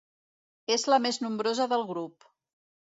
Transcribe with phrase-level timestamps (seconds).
[0.77, 2.31] És la més nombrosa del grup.